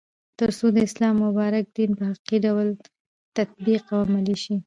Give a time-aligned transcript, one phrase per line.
[0.39, 2.67] ترڅو د اسلام مبارک دين په حقيقي ډول
[3.37, 4.55] تطبيق او عملي سي